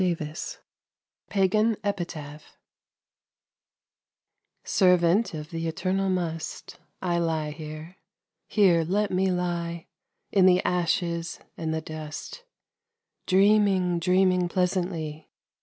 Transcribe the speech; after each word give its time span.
60 0.01 0.57
PAGAN 1.29 1.77
EPITAPH 1.83 2.57
SERVANT 4.63 5.35
of 5.35 5.51
the 5.51 5.67
eternal 5.67 6.09
Must 6.09 6.79
I 7.03 7.19
lie 7.19 7.51
here, 7.51 7.97
here 8.47 8.83
let 8.83 9.11
me 9.11 9.29
lie, 9.31 9.85
In 10.31 10.47
the 10.47 10.63
ashes 10.65 11.39
and 11.55 11.71
the 11.71 11.81
dust, 11.81 12.43
Dreaming, 13.27 13.99
dreaming 13.99 14.49
pleasantly. 14.49 15.29